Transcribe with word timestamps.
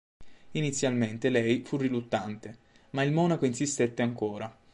Inizialmente 0.53 1.29
lei 1.29 1.61
fu 1.63 1.77
riluttante, 1.77 2.57
ma 2.93 3.03
il 3.03 3.11
monaco 3.11 3.45
insistette 3.45 4.01
ancora. 4.01 4.51